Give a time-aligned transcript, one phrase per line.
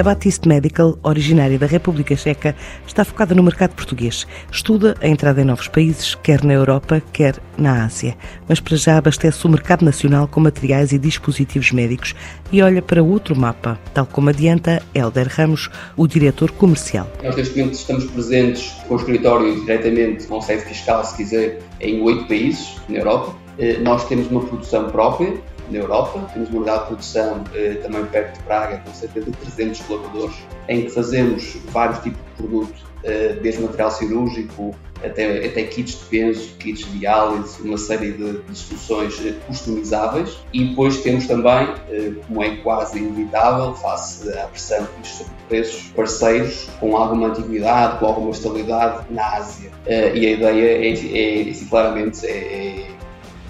[0.00, 2.56] A Batiste Medical, originária da República Checa,
[2.86, 4.26] está focada no mercado português.
[4.50, 8.16] Estuda a entrada em novos países, quer na Europa, quer na Ásia.
[8.48, 12.14] Mas para já abastece o mercado nacional com materiais e dispositivos médicos
[12.50, 15.68] e olha para outro mapa, tal como adianta Helder Ramos,
[15.98, 17.06] o diretor comercial.
[17.22, 22.00] Nós neste momento estamos presentes com o escritório diretamente, com sede fiscal, se quiser, em
[22.00, 23.36] oito países na Europa.
[23.58, 25.34] Eh, nós temos uma produção própria,
[25.70, 26.28] na Europa.
[26.32, 30.36] Temos uma unidade de produção eh, também perto de Praga, com cerca de 300 colaboradores,
[30.68, 36.04] em que fazemos vários tipos de produtos, eh, desde material cirúrgico até, até kits de
[36.06, 40.38] penso, kits de diálise, uma série de, de soluções eh, customizáveis.
[40.52, 45.82] E depois temos também, eh, como é quase inevitável, face à pressão que isto preços,
[45.96, 49.70] parceiros com alguma antiguidade, com alguma estabilidade na Ásia.
[49.86, 52.86] Eh, e a ideia é, é, é claramente, é,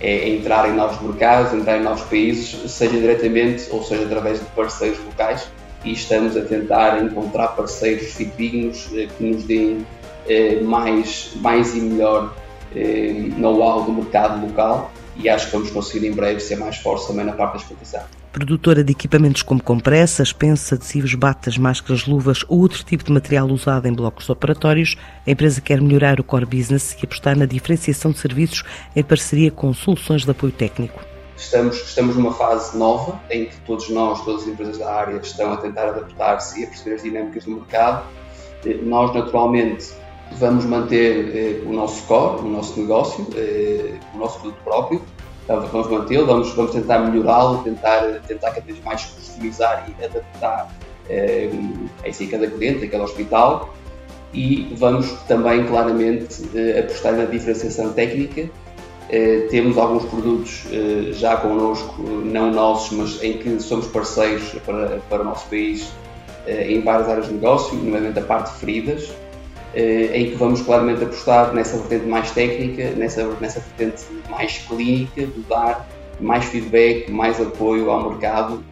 [0.00, 4.46] é entrar em novos mercados, entrar em novos países, seja diretamente ou seja através de
[4.46, 5.48] parceiros locais.
[5.84, 9.86] E estamos a tentar encontrar parceiros fidedignos eh, que nos deem
[10.28, 12.34] eh, mais, mais e melhor
[12.74, 17.06] eh, know-how do mercado local e acho que vamos conseguir em breve ser mais fortes
[17.06, 18.02] também na parte da exportação.
[18.32, 23.48] Produtora de equipamentos como compressas, pensos, adesivos, batas, máscaras, luvas ou outro tipo de material
[23.48, 28.12] usado em blocos operatórios, a empresa quer melhorar o core business e apostar na diferenciação
[28.12, 28.62] de serviços
[28.94, 31.00] em parceria com soluções de apoio técnico.
[31.36, 35.52] Estamos, estamos numa fase nova em que todos nós, todas as empresas da área, estão
[35.52, 38.04] a tentar adaptar-se e a perceber as dinâmicas do mercado.
[38.66, 39.92] Eh, nós, naturalmente,
[40.32, 45.02] vamos manter eh, o nosso core, o nosso negócio, eh, o nosso produto próprio,
[45.46, 50.70] vamos mantê-lo, vamos, vamos tentar melhorá-lo, tentar, tentar cada vez mais customizar e adaptar
[51.08, 51.50] eh,
[52.04, 53.74] a cada cliente, a cada hospital.
[54.34, 58.50] E vamos também claramente eh, apostar na diferenciação técnica.
[59.08, 64.98] Eh, temos alguns produtos eh, já connosco, não nossos, mas em que somos parceiros para,
[65.08, 65.90] para o nosso país
[66.46, 69.10] eh, em várias áreas de negócio, nomeadamente a parte de feridas,
[69.74, 75.40] em que vamos claramente apostar nessa vertente mais técnica, nessa, nessa vertente mais clínica, de
[75.48, 75.88] dar
[76.20, 78.62] mais feedback, mais apoio ao mercado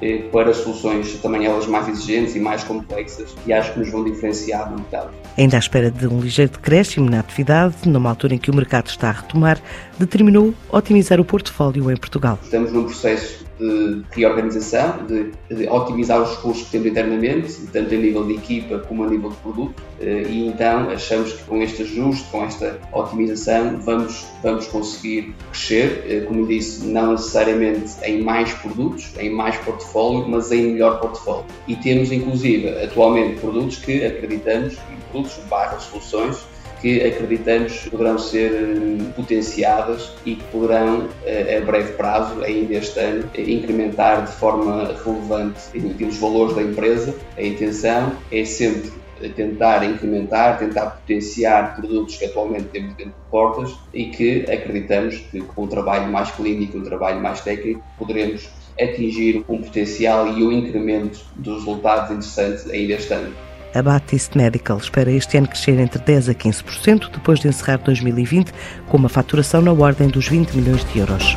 [0.00, 4.04] eh, para soluções também elas mais exigentes e mais complexas e acho que nos vão
[4.04, 5.10] diferenciar no mercado.
[5.36, 8.86] Ainda à espera de um ligeiro decréscimo na atividade, numa altura em que o mercado
[8.86, 9.60] está a retomar,
[9.98, 12.38] determinou otimizar o portfólio em Portugal.
[12.42, 17.98] Estamos num processo de reorganização, de, de, otimizar os recursos que temos internamente, tanto a
[17.98, 21.82] nível de equipa como a nível de produto, eh, e então achamos que com este
[21.82, 28.52] ajuste, com esta otimização, vamos, vamos conseguir crescer, eh, como disse, não necessariamente em mais
[28.54, 31.44] produtos, em mais portfólio, mas em melhor portfólio.
[31.66, 34.76] E temos inclusive atualmente produtos que acreditamos,
[35.10, 36.38] produtos barra soluções,
[36.80, 42.98] que acreditamos poderão ser hum, potenciadas e que poderão, eh, a breve prazo, ainda este
[43.00, 47.14] ano, incrementar de forma relevante os valores da empresa.
[47.36, 48.92] A intenção é sempre
[49.34, 55.40] tentar incrementar, tentar potenciar produtos que atualmente temos dentro de portas e que acreditamos que
[55.40, 58.48] com um trabalho mais clínico, um trabalho mais técnico, poderemos
[58.80, 63.47] atingir um potencial e um incremento dos resultados interessantes ainda este ano.
[63.74, 68.52] A Batiste Medical espera este ano crescer entre 10% a 15%, depois de encerrar 2020
[68.88, 71.36] com uma faturação na ordem dos 20 milhões de euros.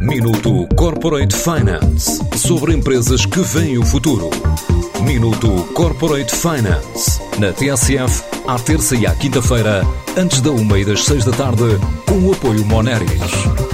[0.00, 4.30] Minuto Corporate Finance sobre empresas que veem o futuro.
[5.02, 9.82] Minuto Corporate Finance na TSF, à terça e à quinta-feira,
[10.16, 11.64] antes da uma e das seis da tarde,
[12.06, 13.73] com o apoio Moneris.